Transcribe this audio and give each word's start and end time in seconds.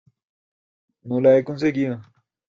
no 1.03 1.19
la 1.21 1.37
he 1.37 1.43
conseguido. 1.43 2.01